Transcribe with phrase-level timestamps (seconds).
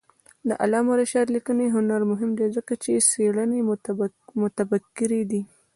[0.47, 3.59] د علامه رشاد لیکنی هنر مهم دی ځکه چې څېړنې
[4.37, 5.41] مبتکرې دي.